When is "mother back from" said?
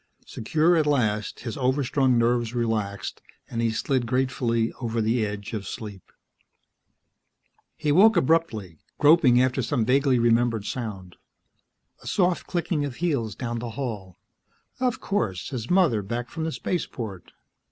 15.69-16.45